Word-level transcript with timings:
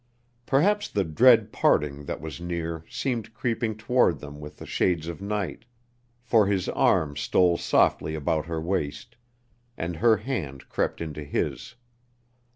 Perhaps 0.47 0.87
the 0.89 1.03
dread 1.03 1.51
parting 1.51 2.05
that 2.05 2.19
was 2.19 2.41
near 2.41 2.83
seemed 2.89 3.35
creeping 3.35 3.77
toward 3.77 4.19
them 4.19 4.39
with 4.39 4.57
the 4.57 4.65
shades 4.65 5.07
of 5.07 5.21
night, 5.21 5.63
for 6.23 6.47
his 6.47 6.67
arm 6.69 7.15
stole 7.15 7.55
softly 7.55 8.15
about 8.15 8.47
her 8.47 8.59
waist, 8.59 9.15
and 9.77 9.97
her 9.97 10.17
hand 10.17 10.67
crept 10.69 11.01
into 11.01 11.23
his. 11.23 11.75